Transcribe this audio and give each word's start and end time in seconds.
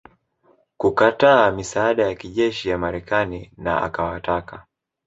kukataa 0.77 1.51
misaada 1.51 2.07
ya 2.07 2.15
kijeshi 2.15 2.69
ya 2.69 2.77
Marekani 2.77 3.51
na 3.57 3.81
akawataka 3.81 4.65